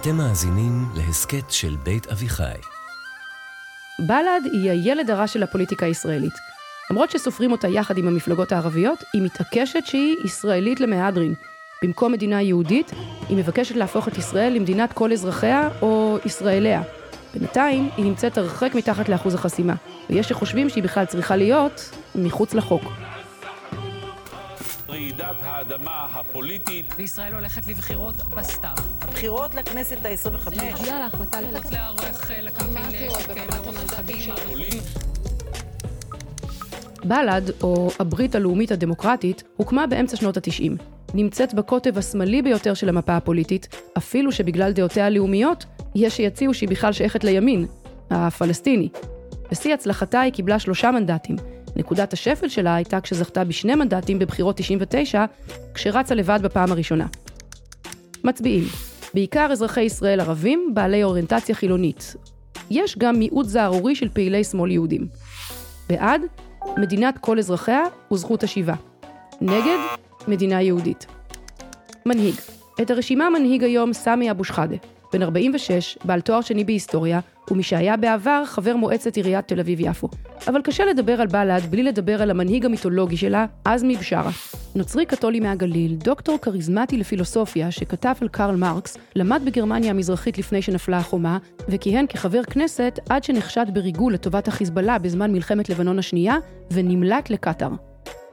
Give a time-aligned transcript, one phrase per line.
[0.00, 2.58] אתם מאזינים להסכת של בית אביחי.
[3.98, 6.32] בל"ד היא הילד הרע של הפוליטיקה הישראלית.
[6.90, 11.34] למרות שסופרים אותה יחד עם המפלגות הערביות, היא מתעקשת שהיא ישראלית למהדרין.
[11.82, 12.90] במקום מדינה יהודית,
[13.28, 16.82] היא מבקשת להפוך את ישראל למדינת כל אזרחיה או ישראליה.
[17.34, 19.74] בינתיים, היא נמצאת הרחק מתחת לאחוז החסימה,
[20.10, 22.82] ויש שחושבים שהיא בכלל צריכה להיות מחוץ לחוק.
[25.20, 26.94] רעידת האדמה הפוליטית.
[26.96, 28.74] וישראל הולכת לבחירות בסתיו.
[29.00, 30.50] הבחירות לכנסת ה-25.
[30.50, 31.38] בגלל ההחלטה
[31.72, 33.10] לערוך לקמפיין
[33.88, 34.34] חגים.
[37.04, 40.76] בל"ד, או הברית הלאומית הדמוקרטית, הוקמה באמצע שנות התשעים.
[41.14, 45.64] נמצאת בקוטב השמאלי ביותר של המפה הפוליטית, אפילו שבגלל דעותיה הלאומיות,
[45.94, 47.66] יש שיציעו שהיא בכלל שייכת לימין,
[48.10, 48.88] הפלסטיני.
[49.50, 51.36] בשיא הצלחתה היא קיבלה שלושה מנדטים.
[51.76, 55.24] נקודת השפל שלה הייתה כשזכתה בשני מנדטים בבחירות 99,
[55.74, 57.06] כשרצה לבד בפעם הראשונה.
[58.24, 58.64] מצביעים,
[59.14, 62.16] בעיקר אזרחי ישראל ערבים בעלי אוריינטציה חילונית.
[62.70, 65.06] יש גם מיעוט זערורי של פעילי שמאל יהודים.
[65.88, 66.20] בעד,
[66.76, 68.74] מדינת כל אזרחיה וזכות השיבה.
[69.40, 69.78] נגד,
[70.28, 71.06] מדינה יהודית.
[72.06, 72.34] מנהיג.
[72.82, 74.76] את הרשימה מנהיג היום סמי אבו שחאדה,
[75.12, 77.20] בן 46, בעל תואר שני בהיסטוריה,
[77.50, 80.08] ומי שהיה בעבר חבר מועצת עיריית תל אביב-יפו.
[80.48, 84.30] אבל קשה לדבר על בל"ד בלי לדבר על המנהיג המיתולוגי שלה, עזמי בשארה.
[84.74, 90.98] נוצרי קתולי מהגליל, דוקטור כריזמטי לפילוסופיה שכתב על קרל מרקס, למד בגרמניה המזרחית לפני שנפלה
[90.98, 96.36] החומה, וכיהן כחבר כנסת עד שנחשד בריגול לטובת החיזבאללה בזמן מלחמת לבנון השנייה,
[96.70, 97.70] ונמלט לקטאר.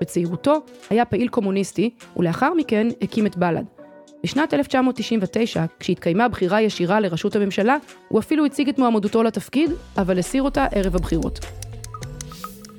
[0.00, 3.77] בצעירותו היה פעיל קומוניסטי, ולאחר מכן הקים את בל"ד.
[4.22, 7.76] בשנת 1999, כשהתקיימה בחירה ישירה לראשות הממשלה,
[8.08, 11.38] הוא אפילו הציג את מועמדותו לתפקיד, אבל הסיר אותה ערב הבחירות.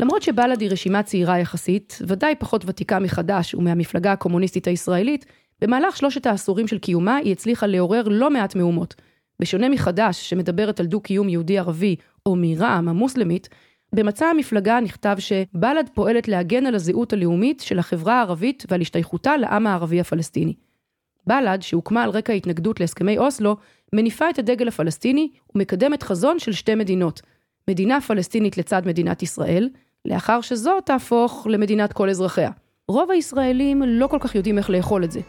[0.00, 5.26] למרות שבל"ד היא רשימה צעירה יחסית, ודאי פחות ותיקה מחד"ש ומהמפלגה הקומוניסטית הישראלית,
[5.60, 8.94] במהלך שלושת העשורים של קיומה היא הצליחה לעורר לא מעט מהומות.
[9.40, 13.48] בשונה מחד"ש, שמדברת על דו-קיום יהודי-ערבי, או מרע"מ המוסלמית,
[13.92, 19.66] במצע המפלגה נכתב שבל"ד פועלת להגן על הזהות הלאומית של החברה הערבית ועל השתייכותה לעם
[19.66, 20.54] הערבי הפלסטיני.
[21.26, 23.56] בל"ד, שהוקמה על רקע ההתנגדות להסכמי אוסלו,
[23.92, 27.22] מניפה את הדגל הפלסטיני ומקדמת חזון של שתי מדינות.
[27.68, 29.68] מדינה פלסטינית לצד מדינת ישראל,
[30.04, 32.50] לאחר שזו תהפוך למדינת כל אזרחיה.
[32.88, 35.20] רוב הישראלים לא כל כך יודעים איך לאכול את זה.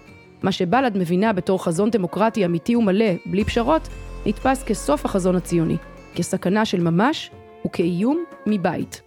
[0.44, 3.88] מה שבל"ד מבינה בתור חזון דמוקרטי אמיתי ומלא, בלי פשרות,
[4.26, 5.78] נתפס כסוף החזון הציוני,
[6.16, 7.32] כסכנה של ממש
[7.66, 9.02] וכאיום מבית.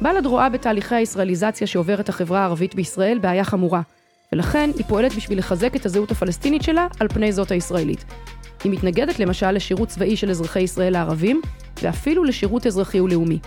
[0.00, 3.82] בל"ד רואה בתהליכי הישראליזציה שעוברת החברה הערבית בישראל בעיה חמורה,
[4.34, 8.04] ולכן היא פועלת בשביל לחזק את הזהות הפלסטינית שלה על פני זאת הישראלית.
[8.64, 11.40] היא מתנגדת למשל לשירות צבאי של אזרחי ישראל הערבים,
[11.82, 13.38] ואפילו לשירות אזרחי ולאומי.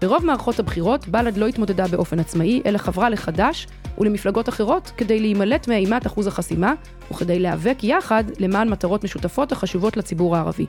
[0.00, 3.66] ברוב מערכות הבחירות, בל"ד לא התמודדה באופן עצמאי, אלא חברה לחד"ש
[3.98, 6.74] ולמפלגות אחרות כדי להימלט מאימת אחוז החסימה,
[7.10, 10.66] וכדי להיאבק יחד למען מטרות משותפות החשובות לציבור הערבי.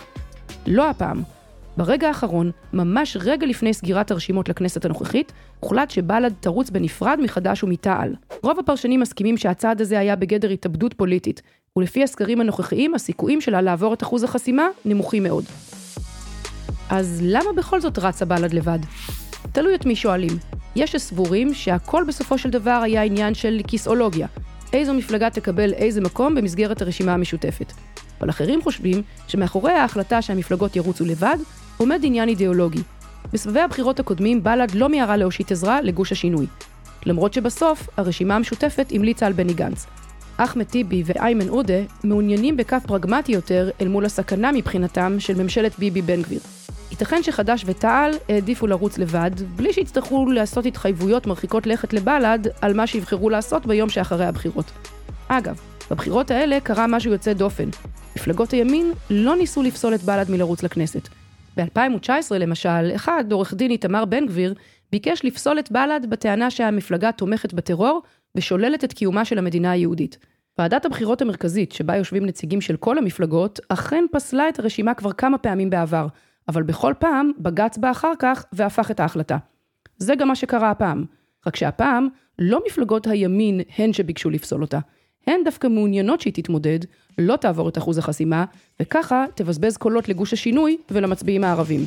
[0.67, 1.22] לא הפעם.
[1.78, 8.16] ברגע האחרון, ממש רגע לפני סגירת הרשימות לכנסת הנוכחית, הוחלט שבל"ד תרוץ בנפרד מחד"ש ומתע"ל.
[8.44, 11.41] רוב הפרשנים מסכימים שהצעד הזה היה בגדר התאבדות פוליטית,
[11.78, 15.44] ולפי הסקרים הנוכחיים, הסיכויים שלה לעבור את אחוז החסימה נמוכים מאוד.
[16.89, 18.79] אז למה בכל זאת רצה בל"ד לבד?
[19.51, 20.31] תלוי את מי שואלים.
[20.75, 24.28] יש שסבורים שהכל בסופו של דבר היה עניין של כיסאולוגיה.
[24.73, 27.73] איזו מפלגה תקבל איזה מקום במסגרת הרשימה המשותפת.
[28.22, 31.38] אבל אחרים חושבים שמאחורי ההחלטה שהמפלגות ירוצו לבד,
[31.78, 32.81] עומד עניין אידיאולוגי.
[33.34, 36.45] בסבבי הבחירות הקודמים בל"ד לא מיהרה להושיט עזרה לגוש השינוי.
[37.06, 39.85] למרות שבסוף הרשימה המשותפת המליצה על בני גנץ.
[40.38, 46.01] אחמד טיבי ואיימן עודה מעוניינים בקו פרגמטי יותר אל מול הסכנה מבחינתם של ממשלת ביבי
[46.01, 46.39] בן גביר.
[46.91, 52.88] ייתכן שחד"ש ותע"ל העדיפו לרוץ לבד, בלי שיצטרכו לעשות התחייבויות מרחיקות לכת לבל"ד על מה
[52.88, 54.72] שיבחרו לעשות ביום שאחרי הבחירות.
[55.28, 55.59] אגב,
[55.91, 57.69] בבחירות האלה קרה משהו יוצא דופן.
[58.16, 61.09] מפלגות הימין לא ניסו לפסול את בל"ד מלרוץ לכנסת.
[61.58, 64.53] ב-2019 למשל, אחד, עורך דין איתמר בן גביר,
[64.91, 68.02] ביקש לפסול את בל"ד בטענה שהמפלגה תומכת בטרור
[68.36, 70.17] ושוללת את קיומה של המדינה היהודית.
[70.58, 75.38] ועדת הבחירות המרכזית, שבה יושבים נציגים של כל המפלגות, אכן פסלה את הרשימה כבר כמה
[75.38, 76.08] פעמים בעבר,
[76.47, 79.38] אבל בכל פעם בג"ץ בא אחר כך והפך את ההחלטה.
[79.97, 81.05] זה גם מה שקרה הפעם,
[81.47, 82.08] רק שהפעם
[82.40, 84.79] לא מפלגות הימין הן שביקשו לפסול אותה,
[85.28, 86.79] הן דווקא מעוניינות שהיא תתמודד,
[87.17, 88.46] לא תעבור את אחוז החסימה,
[88.79, 91.85] וככה תבזבז קולות לגוש השינוי ולמצביעים הערבים.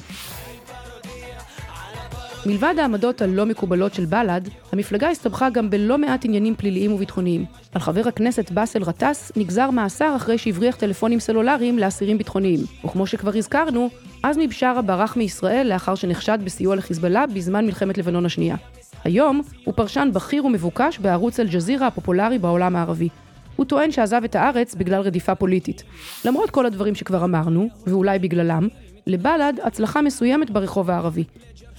[2.46, 4.40] מלבד העמדות הלא מקובלות של בל"ד,
[4.72, 7.44] המפלגה הסתבכה גם בלא מעט עניינים פליליים וביטחוניים.
[7.74, 12.60] על חבר הכנסת באסל גטאס נגזר מאסר אחרי שהבריח טלפונים סלולריים לאסירים ביטחוניים.
[12.84, 13.88] וכמו שכבר הזכרנו,
[14.22, 18.56] עזמי בשארה ברח מישראל לאחר שנחשד בסיוע לחיזבאללה בזמן מלחמת לבנון השנייה.
[19.04, 23.08] היום הוא פרשן בכיר ומבוקש בערוץ אל-ג'זירה הפופולרי בעולם הערבי.
[23.56, 25.82] הוא טוען שעזב את הארץ בגלל רדיפה פוליטית.
[26.24, 28.68] למרות כל הדברים שכבר אמרנו, ואולי בגללם,
[29.06, 31.24] לבל"ד הצלחה מסוימת ברחוב הערבי.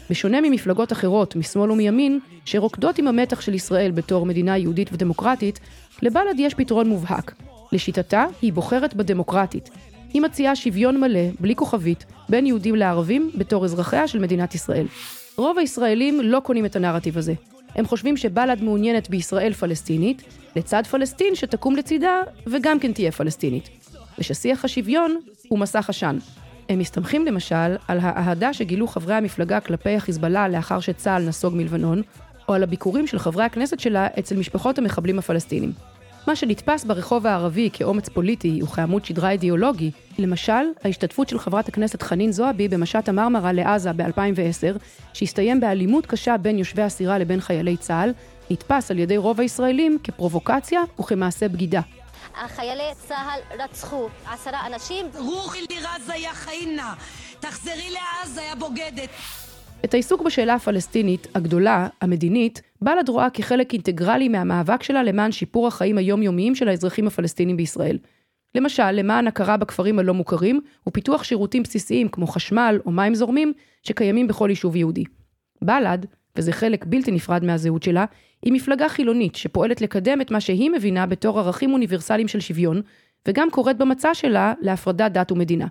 [0.10, 5.60] בשונה ממפלגות אחרות, משמאל ומימין, שרוקדות עם המתח של ישראל בתור מדינה יהודית ודמוקרטית,
[6.02, 7.36] לבל"ד יש פתרון מובהק.
[7.72, 9.70] לשיטתה, היא בוחרת בדמוקרטית.
[10.14, 14.86] היא מציעה שוויון מלא, בלי כוכבית, בין יהודים לערבים בתור אזרחיה של מדינת ישראל.
[15.38, 17.34] רוב הישראלים לא קונים את הנרטיב הזה.
[17.76, 20.24] הם חושבים שבל"ד מעוניינת בישראל פלסטינית,
[20.56, 23.70] לצד פלסטין שתקום לצידה וגם כן תהיה פלסטינית.
[24.20, 26.18] וששיח השוויון הוא מסך עשן.
[26.70, 32.02] הם מסתמכים למשל על האהדה שגילו חברי המפלגה כלפי החיזבאללה לאחר שצה"ל נסוג מלבנון,
[32.50, 35.72] או על הביקורים של חברי הכנסת שלה אצל משפחות המחבלים הפלסטינים.
[36.28, 40.52] מה שנתפס ברחוב הערבי כאומץ פוליטי וכעמוד שדרה אידיאולוגי, למשל,
[40.84, 44.78] ההשתתפות של חברת הכנסת חנין זועבי במשט המרמרה לעזה ב-2010,
[45.14, 48.14] שהסתיים באלימות קשה בין יושבי הסירה לבין חיילי צה"ל,
[48.50, 51.82] נתפס על ידי רוב הישראלים כפרובוקציה וכמעשה בגידה.
[52.48, 55.06] חיילי צה"ל רצחו עשרה אנשים.
[55.18, 56.94] רוחי לעזה יא חיינה,
[57.40, 59.10] תחזרי לעזה יא בוגדת.
[59.86, 65.98] את העיסוק בשאלה הפלסטינית, הגדולה, המדינית, בל"ד רואה כחלק אינטגרלי מהמאבק שלה למען שיפור החיים
[65.98, 67.98] היומיומיים של האזרחים הפלסטינים בישראל.
[68.56, 73.54] למשל, למען הכרה בכפרים הלא מוכרים, ופיתוח שירותים בסיסיים כמו חשמל או מים זורמים,
[73.84, 75.04] שקיימים בכל יישוב יהודי.
[75.62, 78.06] בל"ד, וזה חלק בלתי נפרד מהזהות שלה,
[78.44, 82.82] היא מפלגה חילונית שפועלת לקדם את מה שהיא מבינה בתור ערכים אוניברסליים של שוויון,
[83.28, 85.68] וגם קוראת במצע שלה להפרדת דת ומדינה.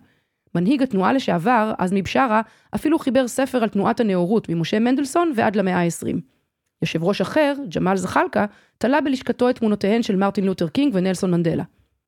[0.55, 2.41] מנהיג התנועה לשעבר, עזמי בשארה,
[2.75, 6.36] אפילו חיבר ספר על תנועת הנאורות ממשה מנדלסון ועד למאה ה-20.
[6.83, 8.47] יושב ראש אחר, ג'מאל זחאלקה,
[8.79, 11.65] תלה בלשכתו את תמונותיהן של מרטין לותר קינג ונלסון מנדלה.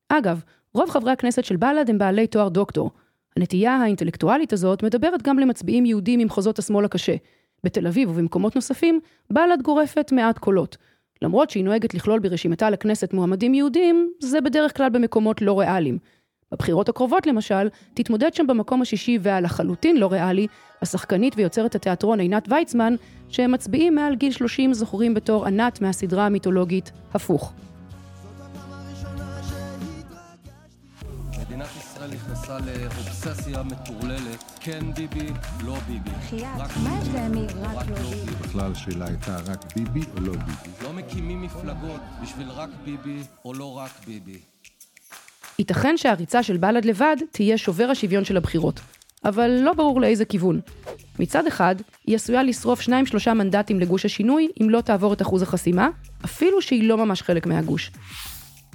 [0.09, 0.43] אגב,
[0.73, 2.91] רוב חברי הכנסת של בל"ד הם בעלי תואר דוקטור.
[3.37, 7.15] הנטייה האינטלקטואלית הזאת מדברת גם למצביעים יהודים ממחוזות השמאל הקשה.
[7.63, 8.99] בתל אביב ובמקומות נוספים,
[9.29, 10.77] בל"ד גורפת מעט קולות.
[11.21, 15.97] למרות שהיא נוהגת לכלול ברשימתה לכנסת מועמדים יהודים, זה בדרך כלל במקומות לא ריאליים.
[16.51, 20.47] בבחירות הקרובות למשל, תתמודד שם במקום השישי והלחלוטין לא ריאלי,
[20.81, 22.95] השחקנית ויוצרת התיאטרון עינת ויצמן,
[23.29, 27.53] שהם מצביעים מעל גיל 30 זוכרים בתור ענת מהסדרה המיתולוגית הפוך.
[31.41, 35.31] מדינת ישראל נכנסה לאובססיה מטורללת, כן ביבי,
[35.65, 36.09] לא ביבי.
[36.09, 38.31] בחייאת, מה יש להם מרק לא ביבי?
[38.41, 40.83] בכלל השאלה הייתה רק ביבי או לא ביבי.
[40.83, 44.39] לא מקימים מפלגות בשביל רק ביבי או לא רק ביבי.
[45.59, 48.79] ייתכן שהריצה של בל"ד לבד תהיה שובר השוויון של הבחירות,
[49.25, 50.59] אבל לא ברור לאיזה כיוון.
[51.19, 51.75] מצד אחד,
[52.07, 55.89] היא עשויה לשרוף שניים שלושה מנדטים לגוש השינוי אם לא תעבור את אחוז החסימה,
[56.25, 57.91] אפילו שהיא לא ממש חלק מהגוש.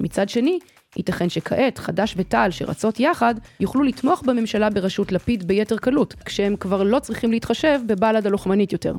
[0.01, 0.59] מצד שני,
[0.97, 6.83] ייתכן שכעת חד"ש ותע"ל שרצות יחד, יוכלו לתמוך בממשלה בראשות לפיד ביתר קלות, כשהם כבר
[6.83, 8.95] לא צריכים להתחשב בבל"ד הלוחמנית יותר.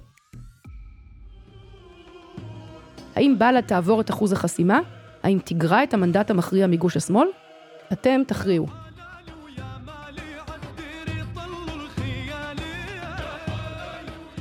[3.16, 4.80] האם בל"ד תעבור את אחוז החסימה?
[5.24, 7.28] האם תגרע את המנדט המכריע מגוש השמאל?
[7.94, 8.68] אתם תכריעו.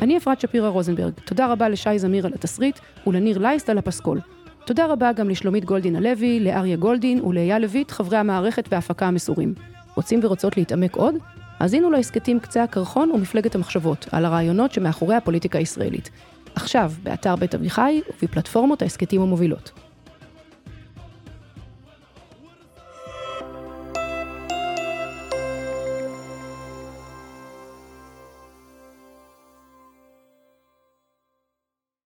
[0.03, 4.21] אני אפרת שפירא רוזנברג, תודה רבה לשי זמיר על התסריט ולניר לייסט על הפסקול.
[4.67, 9.55] תודה רבה גם לשלומית גולדין הלוי, לאריה גולדין ולאייל לויט, חברי המערכת וההפקה המסורים.
[9.95, 11.15] רוצים ורוצות להתעמק עוד?
[11.59, 16.11] האזינו להסכתים קצה הקרחון ומפלגת המחשבות, על הרעיונות שמאחורי הפוליטיקה הישראלית.
[16.55, 19.84] עכשיו, באתר בית אביחי ובפלטפורמות ההסכתים המובילות.